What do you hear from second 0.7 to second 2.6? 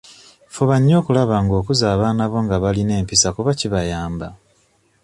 nnyo okulaba nga okuza abaana bo nga